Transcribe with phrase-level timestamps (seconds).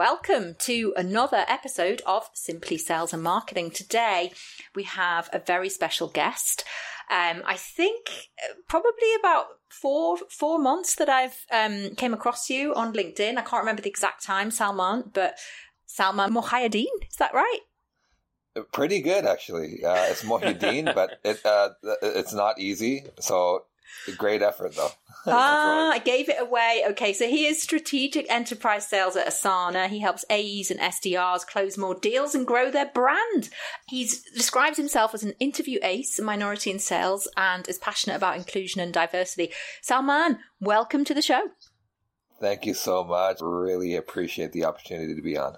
[0.00, 3.70] welcome to another episode of Simply Sales and Marketing.
[3.70, 4.32] Today
[4.74, 6.64] we have a very special guest.
[7.10, 8.08] Um, I think
[8.42, 13.36] uh, probably about four four months that I've um, came across you on LinkedIn.
[13.36, 15.34] I can't remember the exact time, Salman, but
[15.84, 17.60] Salman Mohayedin, is that right?
[18.72, 19.84] Pretty good, actually.
[19.84, 21.68] Uh, it's Mohideen, but it uh,
[22.00, 23.04] it's not easy.
[23.18, 23.66] So
[24.16, 24.90] great effort, though.
[25.26, 26.82] ah, I gave it away.
[26.90, 29.88] Okay, so he is strategic enterprise sales at Asana.
[29.88, 33.50] He helps AEs and SDRs close more deals and grow their brand.
[33.88, 38.36] He describes himself as an interview ace, a minority in sales, and is passionate about
[38.36, 39.50] inclusion and diversity.
[39.82, 41.50] Salman, welcome to the show.
[42.40, 43.38] Thank you so much.
[43.42, 45.56] Really appreciate the opportunity to be on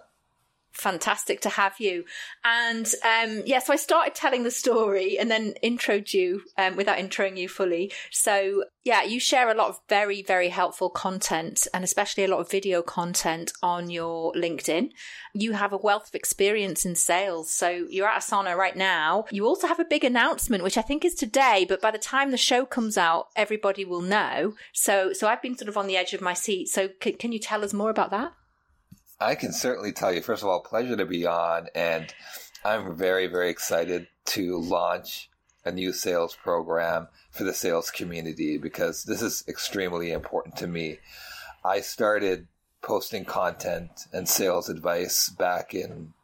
[0.72, 2.04] fantastic to have you.
[2.44, 6.98] And um, yeah, so I started telling the story and then introed you um, without
[6.98, 7.92] introing you fully.
[8.10, 12.40] So yeah, you share a lot of very, very helpful content and especially a lot
[12.40, 14.90] of video content on your LinkedIn.
[15.34, 17.50] You have a wealth of experience in sales.
[17.50, 19.26] So you're at Asana right now.
[19.30, 22.30] You also have a big announcement, which I think is today, but by the time
[22.30, 24.54] the show comes out, everybody will know.
[24.72, 26.68] So, so I've been sort of on the edge of my seat.
[26.68, 28.32] So c- can you tell us more about that?
[29.22, 31.68] I can certainly tell you, first of all, pleasure to be on.
[31.74, 32.12] And
[32.64, 35.30] I'm very, very excited to launch
[35.64, 40.98] a new sales program for the sales community because this is extremely important to me.
[41.64, 42.48] I started
[42.82, 46.14] posting content and sales advice back in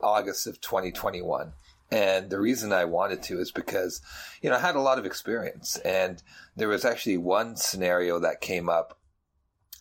[0.00, 1.52] August of 2021.
[1.90, 4.00] And the reason I wanted to is because,
[4.40, 6.22] you know, I had a lot of experience and
[6.54, 8.98] there was actually one scenario that came up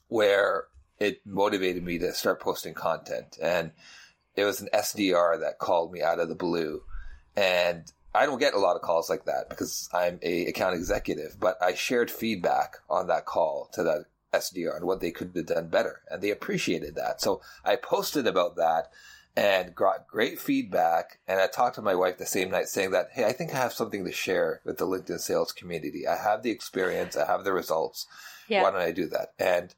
[0.08, 0.66] where
[1.00, 3.38] it motivated me to start posting content.
[3.42, 3.72] And
[4.36, 6.82] it was an SDR that called me out of the blue.
[7.36, 11.38] And I don't get a lot of calls like that because I'm a account executive,
[11.40, 15.46] but I shared feedback on that call to that SDR and what they could have
[15.46, 16.02] done better.
[16.10, 17.22] And they appreciated that.
[17.22, 18.92] So I posted about that
[19.36, 21.20] and got great feedback.
[21.28, 23.58] And I talked to my wife the same night saying that, Hey, I think I
[23.58, 26.08] have something to share with the LinkedIn sales community.
[26.08, 27.16] I have the experience.
[27.16, 28.08] I have the results.
[28.48, 28.64] Yeah.
[28.64, 29.34] Why don't I do that?
[29.38, 29.76] And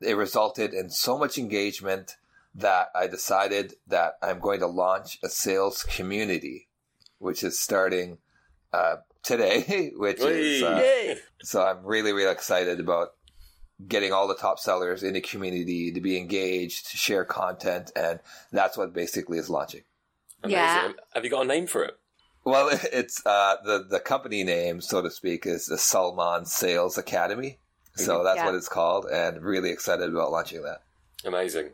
[0.00, 2.16] it resulted in so much engagement
[2.54, 6.68] that I decided that I'm going to launch a sales community,
[7.18, 8.18] which is starting
[8.72, 9.92] uh, today.
[9.96, 13.08] Which is uh, so I'm really really excited about
[13.86, 18.20] getting all the top sellers in the community to be engaged, to share content, and
[18.52, 19.82] that's what basically is launching.
[20.42, 20.58] Amazing.
[20.58, 20.92] Yeah.
[21.14, 21.98] Have you got a name for it?
[22.44, 27.58] Well, it's uh, the the company name, so to speak, is the Salman Sales Academy.
[27.96, 28.46] So that's yeah.
[28.46, 30.82] what it's called, and really excited about launching that.
[31.24, 31.70] Amazing.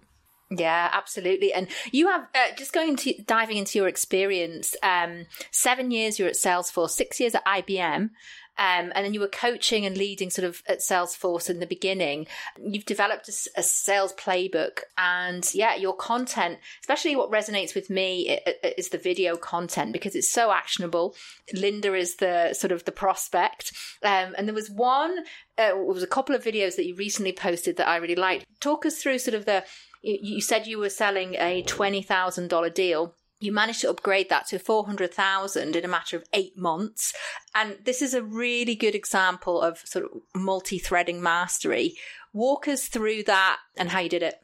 [0.59, 1.53] Yeah, absolutely.
[1.53, 4.77] And you have uh, just going to diving into your experience.
[4.82, 8.11] Um, seven years you're at Salesforce, six years at IBM.
[8.58, 12.26] Um, and then you were coaching and leading sort of at Salesforce in the beginning.
[12.62, 18.38] You've developed a, a, sales playbook, and yeah, your content, especially what resonates with me,
[18.76, 21.16] is the video content because it's so actionable.
[21.54, 25.20] Linda is the sort of the prospect, um, and there was one,
[25.58, 28.44] uh, it was a couple of videos that you recently posted that I really liked.
[28.60, 29.64] Talk us through sort of the.
[30.04, 34.47] You said you were selling a twenty thousand dollar deal you managed to upgrade that
[34.48, 37.12] to 400,000 in a matter of eight months.
[37.54, 41.94] And this is a really good example of sort of multi threading mastery.
[42.32, 44.36] Walk us through that and how you did it.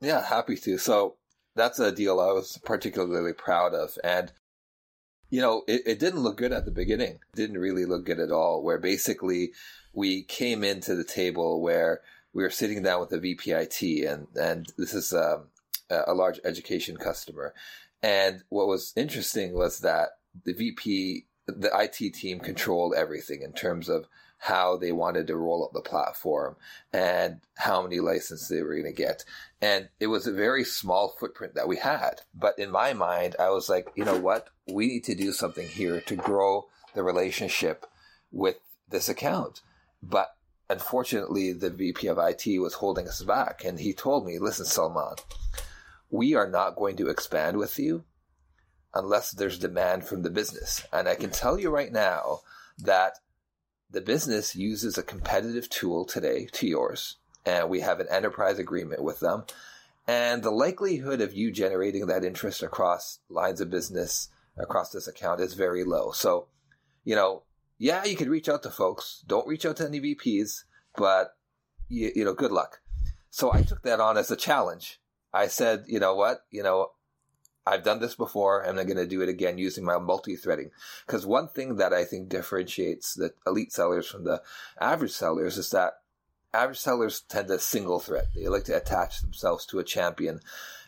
[0.00, 0.78] Yeah, happy to.
[0.78, 1.16] So
[1.54, 3.98] that's a deal I was particularly proud of.
[4.02, 4.32] And,
[5.30, 7.18] you know, it, it didn't look good at the beginning.
[7.32, 9.52] It didn't really look good at all, where basically
[9.92, 12.00] we came into the table where
[12.32, 15.46] we were sitting down with the VPIT and, and this is um,
[15.88, 17.54] a, a large education customer
[18.02, 20.10] and what was interesting was that
[20.44, 24.06] the VP, the IT team controlled everything in terms of
[24.38, 26.56] how they wanted to roll out the platform
[26.92, 29.24] and how many licenses they were going to get.
[29.62, 32.20] And it was a very small footprint that we had.
[32.34, 34.48] But in my mind, I was like, you know what?
[34.70, 37.86] We need to do something here to grow the relationship
[38.30, 38.56] with
[38.90, 39.62] this account.
[40.02, 40.36] But
[40.68, 43.64] unfortunately, the VP of IT was holding us back.
[43.64, 45.16] And he told me, listen, Salman,
[46.10, 48.04] we are not going to expand with you
[48.94, 50.86] unless there's demand from the business.
[50.92, 52.40] And I can tell you right now
[52.78, 53.18] that
[53.90, 59.02] the business uses a competitive tool today to yours, and we have an enterprise agreement
[59.02, 59.44] with them.
[60.08, 65.40] And the likelihood of you generating that interest across lines of business across this account
[65.40, 66.12] is very low.
[66.12, 66.48] So,
[67.04, 67.42] you know,
[67.78, 69.22] yeah, you could reach out to folks.
[69.26, 70.64] Don't reach out to any VPs,
[70.96, 71.36] but
[71.88, 72.80] you, you know, good luck.
[73.30, 75.00] So I took that on as a challenge
[75.36, 76.92] I said, you know what, you know,
[77.66, 80.70] I've done this before and I'm going to do it again using my multi-threading.
[81.06, 84.40] Because one thing that I think differentiates the elite sellers from the
[84.80, 85.94] average sellers is that
[86.54, 88.28] average sellers tend to single thread.
[88.34, 90.40] They like to attach themselves to a champion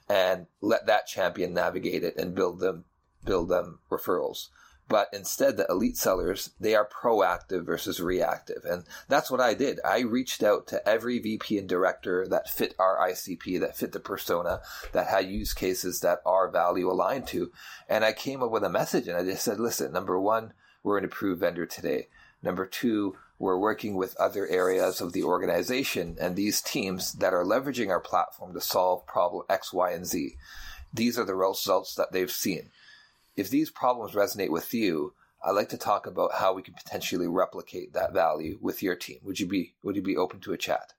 [0.09, 2.85] and let that champion navigate it and build them
[3.25, 4.49] build them referrals.
[4.89, 8.65] But instead, the elite sellers, they are proactive versus reactive.
[8.65, 9.81] And that's what I did.
[9.85, 14.01] I reached out to every VP and director that fit our ICP, that fit the
[14.01, 14.63] persona,
[14.93, 17.53] that had use cases that our value aligned to.
[17.89, 20.99] And I came up with a message and I just said, listen, number one, we're
[20.99, 22.09] an approved vendor today.
[22.43, 27.45] Number two, we're working with other areas of the organization and these teams that are
[27.45, 30.37] leveraging our platform to solve problem X, Y, and Z.
[30.93, 32.71] These are the results that they've seen.
[33.39, 35.15] If these problems resonate with you,
[35.45, 39.21] I'd like to talk about how we can potentially replicate that value with your team.
[39.23, 40.95] Would you be would you be open to a chat?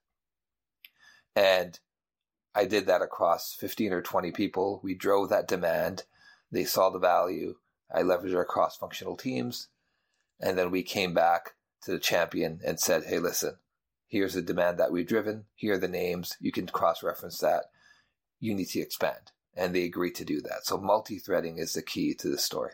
[1.36, 1.78] And
[2.54, 4.80] I did that across 15 or 20 people.
[4.82, 6.04] We drove that demand.
[6.50, 7.56] They saw the value.
[7.94, 9.68] I leveraged our cross functional teams.
[10.40, 13.58] And then we came back to the champion and said, hey, listen,
[14.08, 15.44] here's the demand that we've driven.
[15.54, 16.38] Here are the names.
[16.40, 17.64] You can cross reference that.
[18.38, 19.32] You need to expand.
[19.60, 20.64] And they agree to do that.
[20.64, 22.72] So multi threading is the key to the story.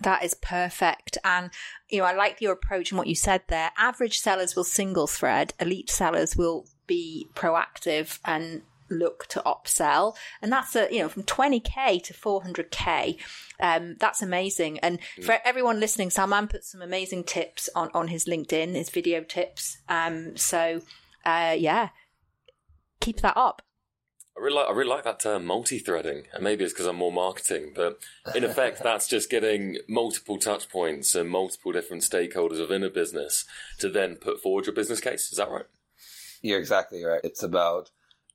[0.00, 1.16] That is perfect.
[1.24, 1.50] And,
[1.88, 3.70] you know, I like your approach and what you said there.
[3.78, 10.52] Average sellers will single thread, elite sellers will be proactive and look to upsell and
[10.52, 13.16] that's a you know from 20k to 400k
[13.60, 15.24] um, that's amazing and mm.
[15.24, 19.78] for everyone listening salman put some amazing tips on on his linkedin his video tips
[19.88, 20.82] um, so
[21.24, 21.88] uh, yeah
[23.00, 23.62] keep that up
[24.36, 27.12] I really like I really like that term multi-threading, and maybe it's because I'm more
[27.12, 27.98] marketing, but
[28.34, 33.44] in effect, that's just getting multiple touch points and multiple different stakeholders within a business
[33.78, 35.30] to then put forward your business case.
[35.30, 35.66] Is that right?
[36.40, 37.20] You're exactly right.
[37.22, 37.90] It's about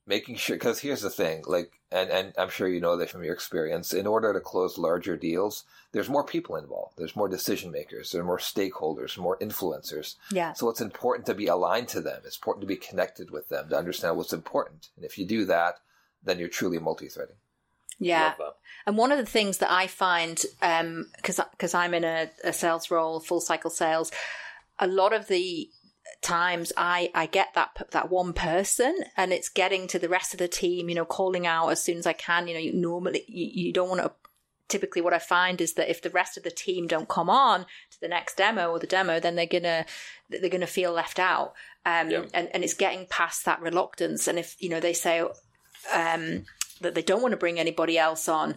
[0.07, 3.23] making sure because here's the thing like and, and i'm sure you know this from
[3.23, 7.71] your experience in order to close larger deals there's more people involved there's more decision
[7.71, 12.01] makers there are more stakeholders more influencers yeah so it's important to be aligned to
[12.01, 15.25] them it's important to be connected with them to understand what's important and if you
[15.25, 15.79] do that
[16.23, 17.35] then you're truly multi-threading
[17.99, 18.33] yeah
[18.85, 20.43] and one of the things that i find
[21.15, 24.11] because um, because i'm in a, a sales role full cycle sales
[24.79, 25.69] a lot of the
[26.21, 30.39] times I, I get that that one person and it's getting to the rest of
[30.39, 32.47] the team, you know, calling out as soon as I can.
[32.47, 34.11] You know, you normally you, you don't want to.
[34.67, 37.61] Typically, what I find is that if the rest of the team don't come on
[37.61, 39.85] to the next demo or the demo, then they're gonna
[40.29, 41.53] they're gonna feel left out.
[41.85, 42.25] Um, yeah.
[42.33, 44.27] and and it's getting past that reluctance.
[44.27, 45.25] And if you know they say
[45.93, 46.45] um,
[46.81, 48.55] that they don't want to bring anybody else on,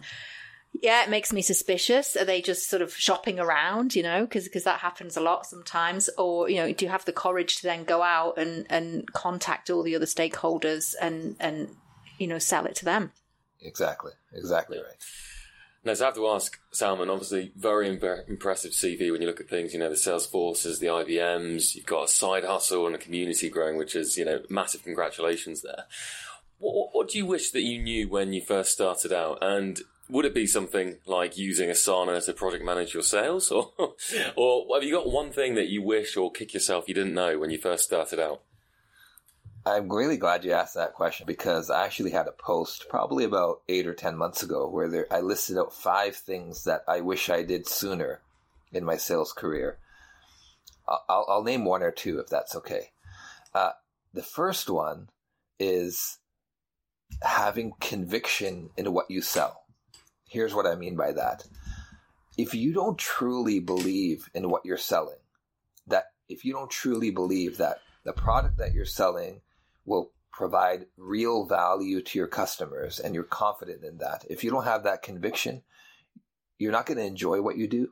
[0.73, 2.15] yeah, it makes me suspicious.
[2.15, 5.45] Are they just sort of shopping around, you know, because because that happens a lot
[5.45, 6.09] sometimes?
[6.17, 9.69] Or you know, do you have the courage to then go out and and contact
[9.69, 11.75] all the other stakeholders and and
[12.17, 13.11] you know sell it to them?
[13.61, 14.97] Exactly, exactly right.
[15.83, 17.09] Now, so I have to ask Salman.
[17.09, 19.73] Obviously, very impressive CV when you look at things.
[19.73, 21.75] You know, the Salesforces, the IBMs.
[21.75, 24.83] You've got a side hustle and a community growing, which is you know massive.
[24.83, 25.85] Congratulations there.
[26.61, 29.39] What, what do you wish that you knew when you first started out?
[29.41, 33.71] And would it be something like using Asana to project manage your sales, or
[34.35, 37.39] or have you got one thing that you wish or kick yourself you didn't know
[37.39, 38.41] when you first started out?
[39.65, 43.61] I'm really glad you asked that question because I actually had a post probably about
[43.67, 47.29] eight or ten months ago where there, I listed out five things that I wish
[47.29, 48.21] I did sooner
[48.71, 49.77] in my sales career.
[50.87, 52.91] I'll, I'll name one or two if that's okay.
[53.53, 53.71] Uh,
[54.13, 55.09] the first one
[55.59, 56.17] is
[57.21, 59.63] having conviction in what you sell.
[60.27, 61.45] Here's what I mean by that.
[62.37, 65.19] If you don't truly believe in what you're selling,
[65.87, 69.41] that if you don't truly believe that the product that you're selling
[69.85, 74.63] will provide real value to your customers and you're confident in that, if you don't
[74.63, 75.63] have that conviction,
[76.57, 77.89] you're not going to enjoy what you do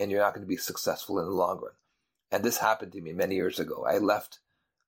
[0.00, 1.72] and you're not going to be successful in the long run.
[2.32, 3.84] And this happened to me many years ago.
[3.86, 4.40] I left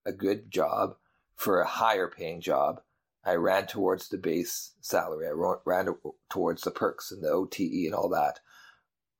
[0.04, 0.96] a good job
[1.34, 2.80] for a higher paying job
[3.26, 5.26] I ran towards the base salary.
[5.26, 5.88] I ran
[6.30, 8.38] towards the perks and the OTE and all that.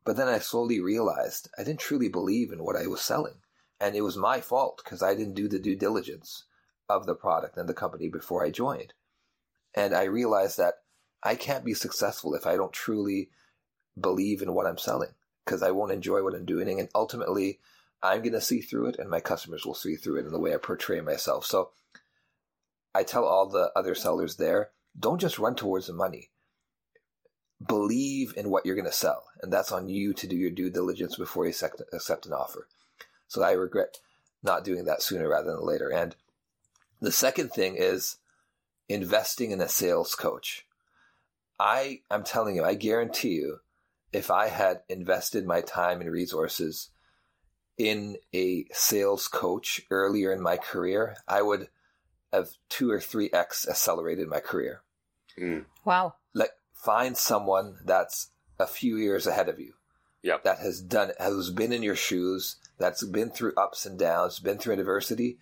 [0.05, 3.41] But then I slowly realized I didn't truly believe in what I was selling.
[3.81, 6.45] And it was my fault because I didn't do the due diligence
[6.89, 8.95] of the product and the company before I joined.
[9.75, 10.75] And I realized that
[11.25, 13.31] I can't be successful if I don't truly
[14.01, 15.11] believe in what I'm selling
[15.45, 16.79] because I won't enjoy what I'm doing.
[16.79, 17.59] And ultimately,
[18.03, 20.39] I'm going to see through it and my customers will see through it in the
[20.39, 21.45] way I portray myself.
[21.45, 21.71] So
[22.97, 26.31] I tell all the other sellers there, don't just run towards the money.
[27.67, 29.25] Believe in what you're going to sell.
[29.43, 32.69] And that's on you to do your due diligence before you accept, accept an offer.
[33.29, 33.99] So I regret
[34.43, 35.93] not doing that sooner rather than later.
[35.93, 36.17] And
[37.00, 38.17] the second thing is
[38.88, 40.65] investing in a sales coach.
[41.61, 43.59] I, I'm telling you, I guarantee you,
[44.11, 46.88] if I had invested my time and resources
[47.76, 51.69] in a sales coach earlier in my career, I would
[52.37, 54.83] have two or three X accelerated my career.
[55.38, 55.64] Mm.
[55.85, 56.14] Wow.
[56.35, 59.75] Like find someone that's a few years ahead of you.
[60.23, 60.45] Yep.
[60.45, 64.59] That has done, has been in your shoes, that's been through ups and downs, been
[64.59, 65.38] through adversity,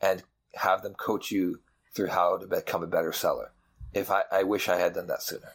[0.00, 0.22] and
[0.54, 1.60] have them coach you
[1.94, 3.52] through how to become a better seller.
[3.92, 5.52] If I, I wish I had done that sooner.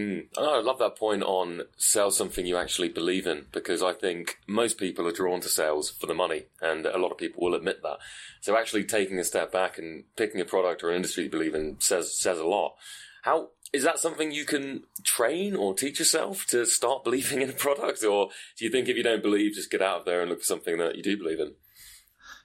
[0.00, 0.28] Mm.
[0.38, 4.78] I love that point on sell something you actually believe in because I think most
[4.78, 7.82] people are drawn to sales for the money, and a lot of people will admit
[7.82, 7.98] that.
[8.40, 11.54] So actually taking a step back and picking a product or an industry you believe
[11.54, 12.76] in says says a lot.
[13.22, 17.54] How is that something you can train or teach yourself to start believing in a
[17.54, 20.30] product, or do you think if you don't believe, just get out of there and
[20.30, 21.52] look for something that you do believe in?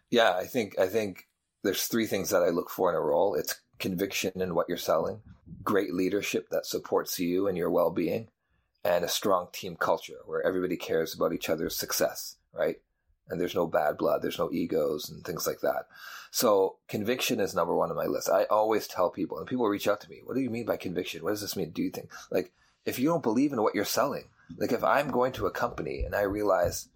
[0.09, 1.27] Yeah, I think I think
[1.63, 3.33] there's three things that I look for in a role.
[3.35, 5.21] It's conviction in what you're selling,
[5.63, 8.29] great leadership that supports you and your well-being,
[8.83, 12.77] and a strong team culture where everybody cares about each other's success, right?
[13.27, 15.87] And there's no bad blood, there's no egos and things like that.
[16.29, 18.29] So conviction is number one on my list.
[18.29, 20.77] I always tell people, and people reach out to me, what do you mean by
[20.77, 21.23] conviction?
[21.23, 21.71] What does this mean?
[21.71, 22.51] Do you think like
[22.85, 24.25] if you don't believe in what you're selling,
[24.57, 26.89] like if I'm going to a company and I realize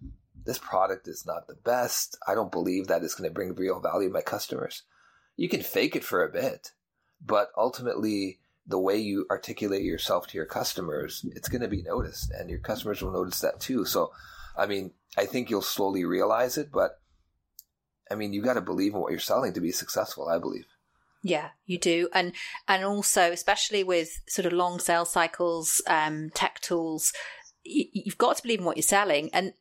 [0.44, 3.80] this product is not the best, I don't believe that it's going to bring real
[3.80, 4.82] value to my customers.
[5.36, 6.72] You can fake it for a bit,
[7.24, 12.30] but ultimately the way you articulate yourself to your customers, it's going to be noticed
[12.30, 13.84] and your customers will notice that too.
[13.84, 14.12] So,
[14.56, 17.00] I mean, I think you'll slowly realize it, but
[18.10, 20.66] I mean, you got to believe in what you're selling to be successful, I believe.
[21.22, 22.32] Yeah, you do, and
[22.66, 27.12] and also especially with sort of long sales cycles, um, tech tools,
[27.62, 29.52] you, you've got to believe in what you're selling, and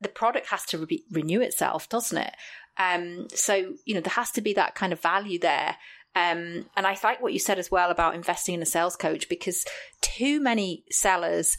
[0.00, 2.34] the product has to re- renew itself, doesn't it?
[2.78, 5.76] Um, so you know there has to be that kind of value there.
[6.14, 9.28] Um, and I like what you said as well about investing in a sales coach
[9.28, 9.64] because
[10.00, 11.56] too many sellers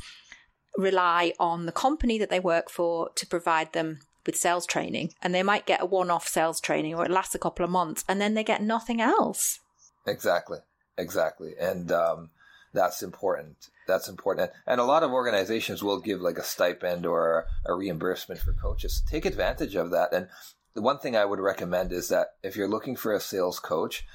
[0.78, 5.14] rely on the company that they work for to provide them with sales training.
[5.22, 8.04] And they might get a one-off sales training or it lasts a couple of months
[8.08, 9.60] and then they get nothing else.
[10.06, 10.60] Exactly.
[10.98, 11.54] Exactly.
[11.60, 12.30] And um,
[12.74, 13.70] that's important.
[13.88, 14.52] That's important.
[14.68, 19.04] And a lot of organizations will give like a stipend or a reimbursement for coaches.
[19.10, 20.14] Take advantage of that.
[20.14, 20.28] And
[20.74, 24.06] the one thing i would recommend is that if you're looking for a sales coach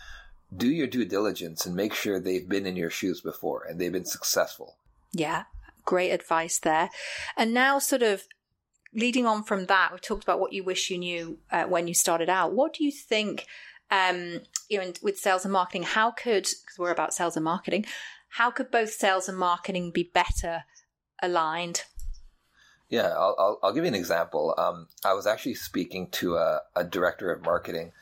[0.55, 3.93] do your due diligence and make sure they've been in your shoes before and they've
[3.93, 4.76] been successful
[5.12, 5.45] yeah
[5.85, 6.90] great advice there
[7.37, 8.26] and now sort of
[8.95, 11.95] leading on from that, we talked about what you wish you knew uh, when you
[11.95, 12.52] started out.
[12.52, 13.47] What do you think,
[13.90, 17.85] um, you know, with sales and marketing, how could, because we're about sales and marketing,
[18.31, 20.64] how could both sales and marketing be better
[21.23, 21.85] aligned?
[22.88, 24.55] Yeah, I'll, I'll, I'll give you an example.
[24.57, 27.93] Um, I was actually speaking to a, a, director of marketing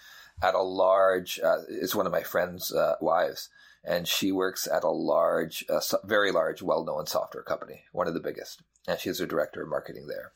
[0.43, 3.49] at a large, uh, it's one of my friend's uh, wives,
[3.85, 8.15] and she works at a large, uh, very large, well known software company, one of
[8.15, 8.63] the biggest.
[8.89, 10.33] And she's a director of marketing there.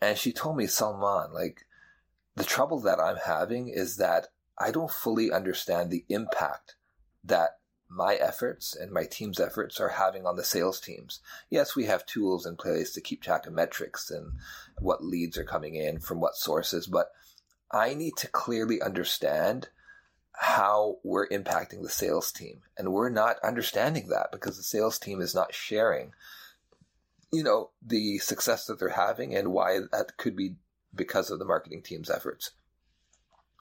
[0.00, 1.66] And she told me, Salman, like,
[2.36, 4.28] the trouble that I'm having is that
[4.58, 6.76] I don't fully understand the impact
[7.22, 11.20] that my efforts and my team's efforts are having on the sales teams.
[11.48, 14.32] Yes, we have tools in place to keep track of metrics and
[14.78, 17.12] what leads are coming in from what sources, but
[17.70, 19.68] I need to clearly understand
[20.32, 22.62] how we're impacting the sales team.
[22.76, 26.12] And we're not understanding that because the sales team is not sharing
[27.34, 30.54] you know, the success that they're having and why that could be
[30.94, 32.52] because of the marketing team's efforts.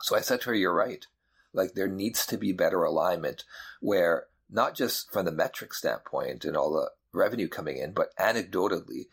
[0.01, 1.05] So I said to her, you're right.
[1.53, 3.43] Like there needs to be better alignment
[3.81, 9.07] where not just from the metric standpoint and all the revenue coming in, but anecdotally,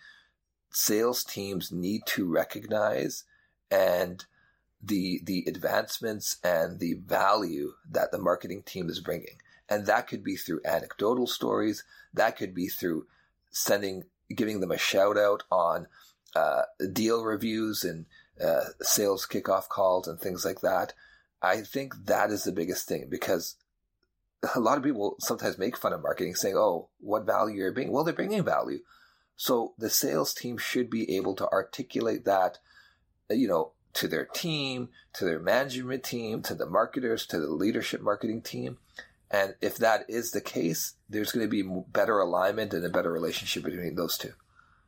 [0.71, 3.25] sales teams need to recognize
[3.71, 4.27] and
[4.83, 9.39] the the advancements and the value that the marketing team is bringing.
[9.69, 11.85] And that could be through anecdotal stories.
[12.13, 13.07] That could be through
[13.51, 15.87] sending giving them a shout out on
[16.35, 18.07] uh, deal reviews and
[18.43, 20.95] uh, sales kickoff calls and things like that.
[21.43, 23.57] I think that is the biggest thing because
[24.55, 27.93] a lot of people sometimes make fun of marketing saying, oh, what value are bringing.
[27.93, 28.79] Well, they're bringing value.
[29.37, 32.59] So the sales team should be able to articulate that,
[33.31, 38.01] you know, to their team, to their management team, to the marketers, to the leadership
[38.01, 38.79] marketing team.
[39.31, 43.13] And if that is the case, there's going to be better alignment and a better
[43.13, 44.33] relationship between those two.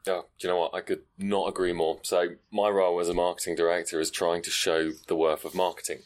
[0.06, 0.74] Yeah, you know what?
[0.74, 2.00] I could not agree more.
[2.02, 6.00] So, my role as a marketing director is trying to show the worth of marketing.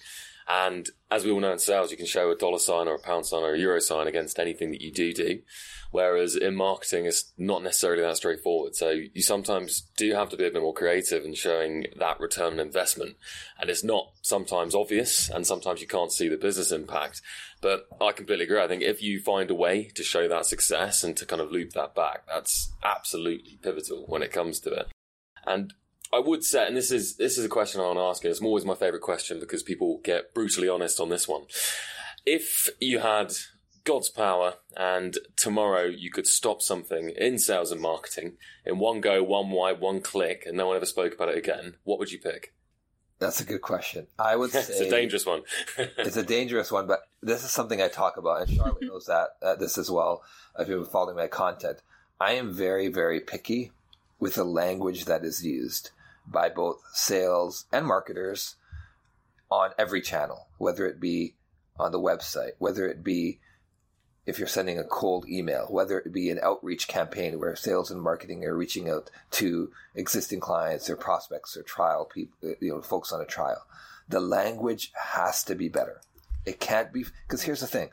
[0.49, 3.01] And as we all know in sales, you can show a dollar sign or a
[3.01, 5.41] pound sign or a euro sign against anything that you do do.
[5.91, 8.77] Whereas in marketing, it's not necessarily that straightforward.
[8.77, 12.55] So you sometimes do have to be a bit more creative in showing that return
[12.55, 13.17] on investment.
[13.59, 17.23] And it's not sometimes obvious and sometimes you can't see the business impact.
[17.61, 18.61] But I completely agree.
[18.61, 21.51] I think if you find a way to show that success and to kind of
[21.51, 24.89] loop that back, that's absolutely pivotal when it comes to it.
[25.47, 25.73] And
[26.13, 28.25] I would say, and this is this is a question I want to ask.
[28.25, 31.43] It's always my favorite question because people get brutally honest on this one.
[32.25, 33.33] If you had
[33.85, 39.23] God's power and tomorrow you could stop something in sales and marketing in one go,
[39.23, 42.19] one wide, one click, and no one ever spoke about it again, what would you
[42.19, 42.53] pick?
[43.19, 44.09] That's a good question.
[44.19, 45.43] I would say it's a dangerous one.
[45.79, 49.29] it's a dangerous one, but this is something I talk about, and Charlotte knows that
[49.43, 50.23] uh, this as well.
[50.59, 51.79] If you've been following my content,
[52.21, 53.73] I am very, very picky
[54.19, 55.91] with the language that is used
[56.27, 58.57] by both sales and marketers
[59.51, 61.35] on every channel, whether it be
[61.79, 63.39] on the website, whether it be
[64.27, 68.03] if you're sending a cold email, whether it be an outreach campaign where sales and
[68.03, 73.13] marketing are reaching out to existing clients or prospects or trial people, you know, folks
[73.13, 73.65] on a trial.
[74.09, 76.01] The language has to be better.
[76.45, 77.91] It can't be, because here's the thing.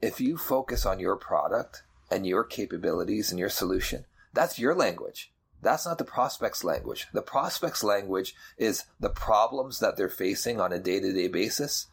[0.00, 5.31] If you focus on your product and your capabilities and your solution, that's your language.
[5.62, 7.06] That's not the prospect's language.
[7.12, 11.86] The prospect's language is the problems that they're facing on a day to day basis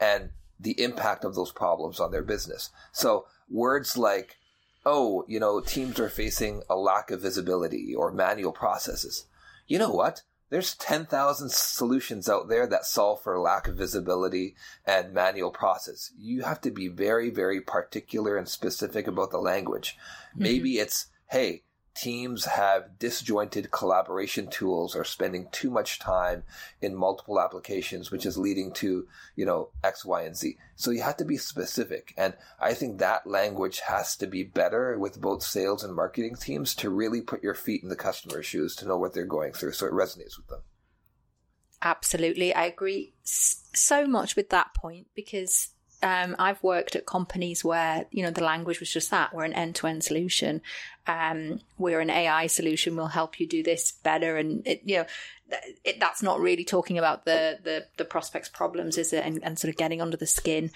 [0.00, 2.70] and the impact of those problems on their business.
[2.90, 4.36] So words like,
[4.86, 9.26] oh, you know, teams are facing a lack of visibility or manual processes.
[9.66, 10.22] You know what?
[10.50, 14.54] There's 10,000 solutions out there that solve for lack of visibility
[14.86, 16.12] and manual process.
[16.18, 19.96] You have to be very, very particular and specific about the language.
[20.32, 20.42] Mm-hmm.
[20.42, 21.62] Maybe it's, hey,
[21.94, 26.42] teams have disjointed collaboration tools or spending too much time
[26.80, 29.06] in multiple applications, which is leading to,
[29.36, 30.56] you know, X, Y, and Z.
[30.76, 32.14] So you have to be specific.
[32.16, 36.74] And I think that language has to be better with both sales and marketing teams
[36.76, 39.72] to really put your feet in the customer's shoes to know what they're going through
[39.72, 40.62] so it resonates with them.
[41.82, 42.54] Absolutely.
[42.54, 45.71] I agree so much with that point because
[46.02, 49.52] um, I've worked at companies where you know the language was just that we're an
[49.52, 50.60] end to end solution,
[51.06, 52.96] um, we're an AI solution.
[52.96, 55.06] We'll help you do this better, and it, you know
[55.84, 59.24] it, that's not really talking about the the, the prospects' problems, is it?
[59.24, 60.70] And, and sort of getting under the skin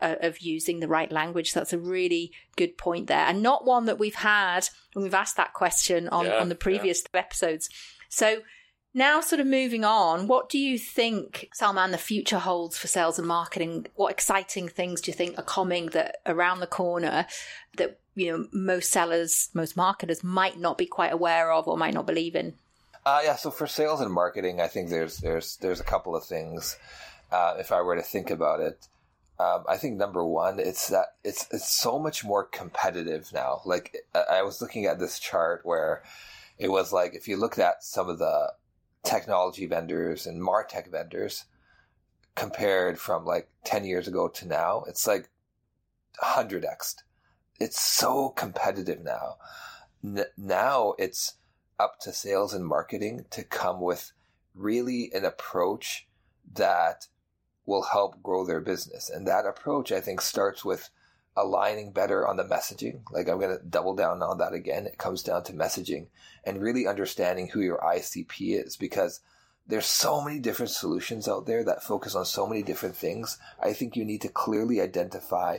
[0.00, 1.52] uh, of using the right language.
[1.52, 5.36] That's a really good point there, and not one that we've had when we've asked
[5.36, 7.20] that question on yeah, on the previous yeah.
[7.20, 7.68] episodes.
[8.08, 8.40] So
[8.92, 13.18] now, sort of moving on, what do you think, Salman, the future holds for sales
[13.18, 13.86] and marketing?
[13.94, 17.26] What exciting things do you think are coming that around the corner
[17.76, 21.94] that you know most sellers, most marketers might not be quite aware of or might
[21.94, 22.54] not believe in?
[23.06, 26.24] Uh, yeah, so for sales and marketing, I think there's there's there's a couple of
[26.24, 26.76] things.
[27.30, 28.88] Uh, if I were to think about it,
[29.38, 33.62] um, I think number one, it's that it's it's so much more competitive now.
[33.64, 36.02] Like I was looking at this chart where
[36.58, 38.52] it was like if you looked at some of the
[39.02, 41.44] technology vendors and martech vendors
[42.34, 45.28] compared from like 10 years ago to now it's like
[46.22, 46.96] 100x
[47.60, 49.36] it's so competitive now.
[50.02, 51.34] N- now it's
[51.78, 54.12] up to sales and marketing to come with
[54.54, 56.08] really an approach
[56.54, 57.06] that
[57.66, 59.10] will help grow their business.
[59.10, 60.88] And that approach i think starts with
[61.36, 63.00] aligning better on the messaging.
[63.10, 64.86] Like I'm going to double down on that again.
[64.86, 66.06] It comes down to messaging
[66.44, 69.20] and really understanding who your ICP is because
[69.66, 73.38] there's so many different solutions out there that focus on so many different things.
[73.62, 75.58] I think you need to clearly identify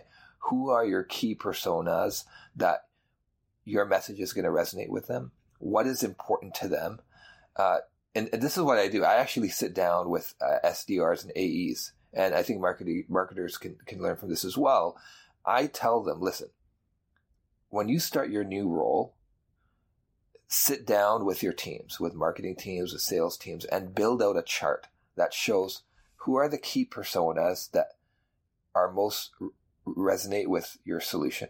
[0.49, 2.87] who are your key personas that
[3.63, 5.31] your message is going to resonate with them.
[5.59, 6.99] What is important to them?
[7.55, 7.77] Uh,
[8.15, 9.03] and, and, this is what I do.
[9.03, 13.77] I actually sit down with uh, SDRs and AEs, and I think marketing, marketers can,
[13.85, 14.97] can learn from this as well
[15.45, 16.49] I tell them, listen,
[17.69, 19.15] when you start your new role,
[20.47, 24.41] sit down with your teams, with marketing teams, with sales teams, and build out a
[24.41, 25.83] chart that shows
[26.17, 27.95] who are the key personas that
[28.75, 29.31] are most
[29.87, 31.49] resonate with your solution.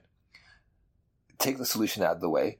[1.37, 2.59] Take the solution out of the way.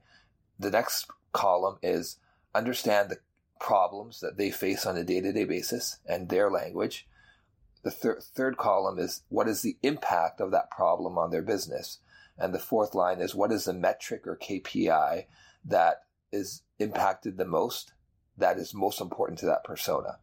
[0.59, 2.17] The next column is
[2.53, 3.19] understand the
[3.59, 7.07] problems that they face on a day to day basis and their language.
[7.83, 11.99] The thir- third column is what is the impact of that problem on their business?
[12.37, 15.25] And the fourth line is what is the metric or KPI
[15.65, 17.93] that is impacted the most,
[18.37, 20.19] that is most important to that persona?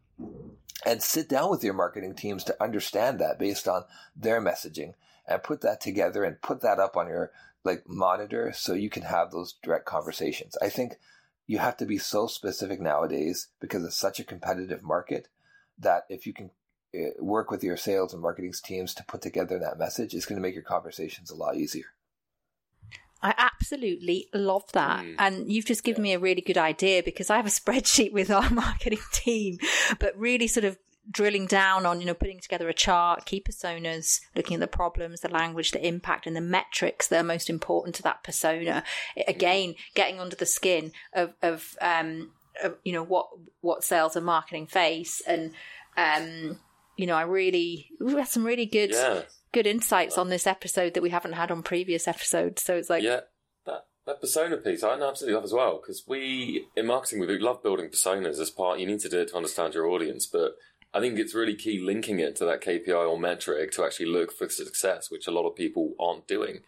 [0.87, 3.85] And sit down with your marketing teams to understand that based on
[4.17, 4.95] their messaging
[5.27, 7.33] and put that together and put that up on your
[7.65, 10.57] like monitor so you can have those direct conversations.
[10.63, 10.95] I think
[11.47, 15.29] you have to be so specific nowadays because it's such a competitive market
[15.79, 16.51] that if you can
[17.19, 20.43] work with your sales and marketing teams to put together that message is going to
[20.43, 21.87] make your conversations a lot easier.
[23.23, 25.05] I absolutely love that.
[25.05, 25.15] Mm.
[25.19, 26.11] And you've just given yeah.
[26.11, 29.59] me a really good idea because I have a spreadsheet with our marketing team,
[29.99, 30.79] but really sort of
[31.11, 35.21] drilling down on, you know, putting together a chart, key personas, looking at the problems,
[35.21, 38.85] the language, the impact, and the metrics that are most important to that persona.
[39.27, 43.29] Again, getting under the skin of, of um, uh, you know what
[43.61, 45.53] what sales and marketing face, and
[45.97, 46.59] um,
[46.99, 49.23] you know, I really we had some really good Yeah.
[49.53, 52.63] good insights on this episode that we haven't had on previous episodes.
[52.63, 53.21] So it's like, yeah,
[53.65, 57.63] that that persona piece, I absolutely love as well because we in marketing we love
[57.63, 58.81] building personas as part.
[58.81, 60.57] You need to do it to understand your audience, but
[60.93, 64.33] I think it's really key linking it to that KPI or metric to actually look
[64.33, 66.61] for success, which a lot of people aren't doing.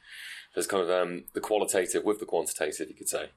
[0.55, 3.31] There's kind of um, the qualitative with the quantitative, you could say.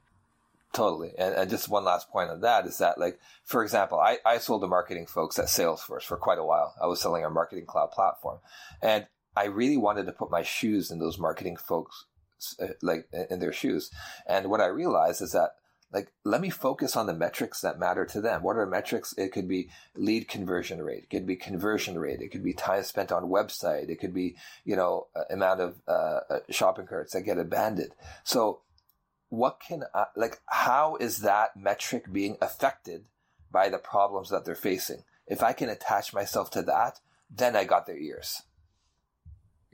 [0.73, 1.11] Totally.
[1.19, 4.39] And, and just one last point on that is that, like, for example, I, I
[4.39, 6.73] sold to marketing folks at Salesforce for quite a while.
[6.81, 8.39] I was selling our marketing cloud platform.
[8.81, 9.05] And
[9.35, 12.05] I really wanted to put my shoes in those marketing folks,
[12.59, 13.91] uh, like, in their shoes.
[14.25, 15.51] And what I realized is that,
[15.91, 18.41] like, let me focus on the metrics that matter to them.
[18.41, 19.13] What are metrics?
[19.15, 21.03] It could be lead conversion rate.
[21.03, 22.19] It could be conversion rate.
[22.19, 23.89] It could be time spent on website.
[23.89, 27.91] It could be, you know, amount of uh, shopping carts that get abandoned.
[28.23, 28.61] So,
[29.33, 33.05] what can I, like how is that metric being affected
[33.51, 37.63] by the problems that they're facing if i can attach myself to that then i
[37.63, 38.43] got their ears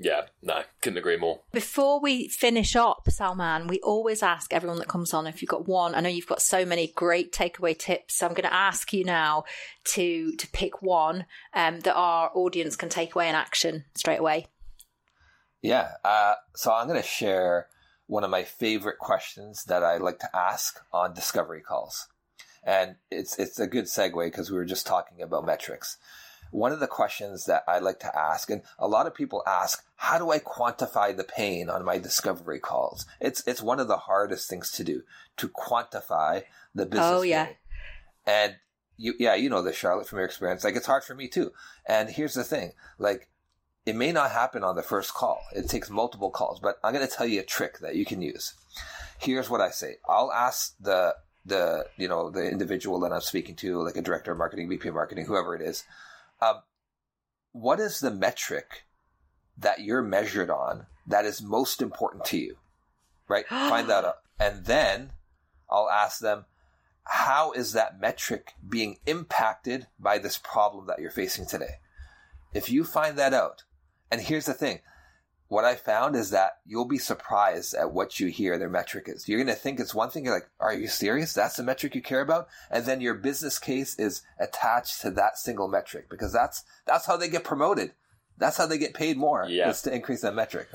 [0.01, 1.41] Yeah, no, couldn't agree more.
[1.51, 5.67] Before we finish up, Salman, we always ask everyone that comes on if you've got
[5.67, 5.93] one.
[5.93, 8.15] I know you've got so many great takeaway tips.
[8.15, 9.43] So I'm going to ask you now
[9.95, 14.47] to to pick one um, that our audience can take away in action straight away.
[15.61, 17.67] yeah uh, so i'm going to share
[18.09, 22.07] one of my favorite questions that i like to ask on discovery calls
[22.63, 25.97] and it's it's a good segue because we were just talking about metrics
[26.51, 29.83] one of the questions that I like to ask, and a lot of people ask,
[29.95, 33.05] how do I quantify the pain on my discovery calls?
[33.19, 35.03] It's it's one of the hardest things to do
[35.37, 36.43] to quantify
[36.73, 37.07] the business.
[37.11, 37.45] Oh, yeah.
[37.45, 37.55] pain.
[38.25, 38.55] and
[38.97, 40.63] you yeah you know this Charlotte from your experience.
[40.63, 41.51] Like it's hard for me too.
[41.87, 43.29] And here's the thing, like
[43.89, 45.41] it may not happen on the first call.
[45.55, 48.21] It takes multiple calls, but I'm going to tell you a trick that you can
[48.21, 48.53] use.
[49.17, 49.95] Here's what I say.
[50.07, 54.31] I'll ask the the you know the individual that I'm speaking to, like a director
[54.31, 55.85] of marketing, VP of marketing, whoever it is.
[56.39, 56.61] Um,
[57.51, 58.85] what is the metric
[59.57, 62.57] that you're measured on that is most important to you?
[63.27, 63.47] Right?
[63.49, 64.17] Find that out.
[64.39, 65.13] And then
[65.67, 66.45] I'll ask them,
[67.03, 71.79] how is that metric being impacted by this problem that you're facing today?
[72.53, 73.63] If you find that out,
[74.11, 74.79] and here's the thing,
[75.47, 79.27] what I found is that you'll be surprised at what you hear their metric is.
[79.27, 80.25] You're going to think it's one thing.
[80.25, 81.33] You're like, are you serious?
[81.33, 82.47] That's the metric you care about?
[82.69, 87.17] And then your business case is attached to that single metric because that's, that's how
[87.17, 87.93] they get promoted.
[88.37, 89.45] That's how they get paid more.
[89.49, 89.69] Yeah.
[89.69, 90.67] Is to increase that metric.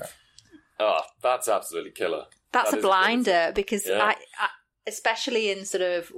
[0.79, 2.25] Oh, that's absolutely killer.
[2.51, 2.93] That's That a is killer.
[2.93, 4.03] blinder because Yeah.
[4.03, 4.47] I, I,
[4.87, 6.11] especially in sort of,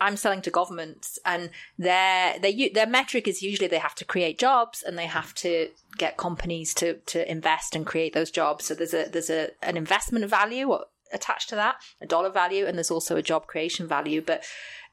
[0.00, 4.38] I'm selling to governments, and their their their metric is usually they have to create
[4.38, 8.64] jobs and they have to get companies to to invest and create those jobs.
[8.66, 10.76] So there's a there's a an investment value
[11.12, 14.44] attached to that, a dollar value, and there's also a job creation value, but.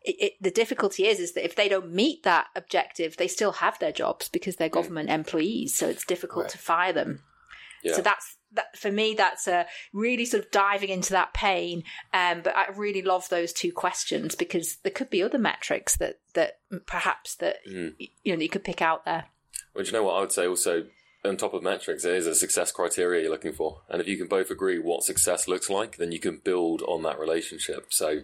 [0.03, 3.53] It, it, the difficulty is, is that if they don't meet that objective, they still
[3.53, 5.75] have their jobs because they're government employees.
[5.75, 6.51] So it's difficult Right.
[6.51, 7.23] to fire them.
[7.83, 7.95] Yeah.
[7.95, 9.13] So that's that for me.
[9.13, 11.83] That's a really sort of diving into that pain.
[12.13, 16.19] Um, but I really love those two questions because there could be other metrics that
[16.33, 17.95] that perhaps that Mm.
[18.23, 19.25] you know you could pick out there.
[19.73, 20.87] Well, do you know what I would say also?
[21.25, 23.81] On top of metrics, there is a success criteria you're looking for.
[23.89, 27.03] And if you can both agree what success looks like, then you can build on
[27.03, 27.87] that relationship.
[27.89, 28.21] So,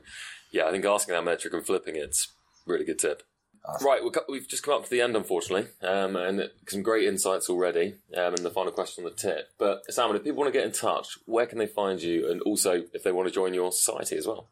[0.52, 2.32] yeah, I think asking that metric and flipping it's
[2.66, 3.24] a really good tip.
[3.66, 3.88] Awesome.
[3.88, 7.50] Right, we've, we've just come up to the end, unfortunately, um, and some great insights
[7.50, 7.96] already.
[8.16, 9.52] Um, and the final question on the tip.
[9.58, 12.30] But, Salman, if people want to get in touch, where can they find you?
[12.30, 14.50] And also, if they want to join your society as well.